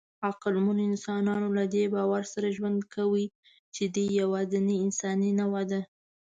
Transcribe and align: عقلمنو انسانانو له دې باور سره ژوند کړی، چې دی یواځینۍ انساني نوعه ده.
عقلمنو 0.27 0.81
انسانانو 0.91 1.47
له 1.57 1.63
دې 1.73 1.83
باور 1.93 2.23
سره 2.33 2.47
ژوند 2.57 2.79
کړی، 2.93 3.25
چې 3.75 3.83
دی 3.95 4.05
یواځینۍ 4.21 4.77
انساني 4.85 5.31
نوعه 5.39 5.63
ده. 5.71 5.81